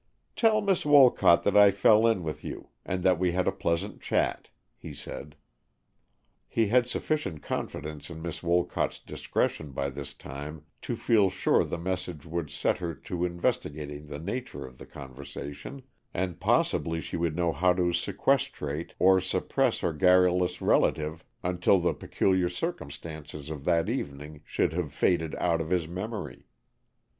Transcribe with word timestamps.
"Tell 0.35 0.61
Miss 0.61 0.83
Wolcott 0.83 1.43
that 1.43 1.55
I 1.55 1.69
fell 1.69 2.07
in 2.07 2.23
with 2.23 2.43
you, 2.43 2.69
and 2.83 3.03
that 3.03 3.19
we 3.19 3.33
had 3.33 3.47
a 3.47 3.51
pleasant 3.51 4.01
chat," 4.01 4.49
he 4.75 4.95
said. 4.95 5.35
He 6.47 6.69
had 6.69 6.87
sufficient 6.87 7.43
confidence 7.43 8.09
in 8.09 8.19
Miss 8.19 8.41
Wolcott's 8.41 8.99
discretion 8.99 9.73
by 9.73 9.91
this 9.91 10.15
time 10.15 10.65
to 10.81 10.95
feel 10.95 11.29
sure 11.29 11.63
the 11.63 11.77
message 11.77 12.25
would 12.25 12.49
set 12.49 12.79
her 12.79 12.95
to 12.95 13.25
investigating 13.25 14.07
the 14.07 14.17
nature 14.17 14.65
of 14.65 14.79
the 14.79 14.87
conversation, 14.87 15.83
and 16.15 16.39
possibly 16.39 16.99
she 16.99 17.15
would 17.15 17.35
know 17.35 17.51
how 17.53 17.71
to 17.71 17.93
sequestrate 17.93 18.95
or 18.97 19.21
suppress 19.21 19.81
her 19.81 19.93
garrulous 19.93 20.63
relative 20.63 21.23
until 21.43 21.79
the 21.79 21.93
peculiar 21.93 22.49
circumstances 22.49 23.51
of 23.51 23.65
that 23.65 23.87
evening 23.87 24.41
should 24.45 24.73
have 24.73 24.93
faded 24.93 25.35
out 25.35 25.61
of 25.61 25.69
his 25.69 25.87
memory. 25.87 26.47